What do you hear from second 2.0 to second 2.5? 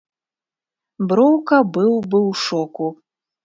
бы ў